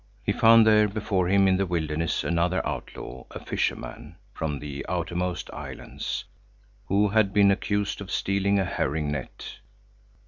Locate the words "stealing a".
8.09-8.65